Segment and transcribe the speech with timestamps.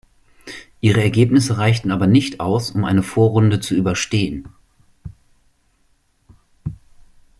[0.79, 4.49] Ihre Ergebnisse reichten aber nicht aus, um eine Vorrunde zu überstehen.